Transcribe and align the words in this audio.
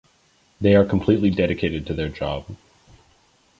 They 0.59 0.73
are 0.75 0.83
completely 0.83 1.29
dedicated 1.29 1.85
to 1.85 1.93
their 1.93 2.09
job. 2.09 2.55